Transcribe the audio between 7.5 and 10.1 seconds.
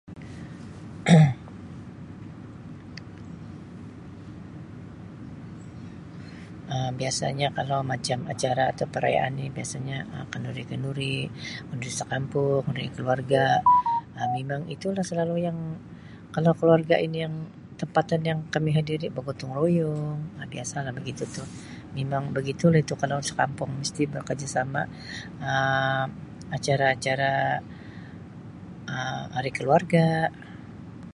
kalau macam acara atau perayaan ni biasanya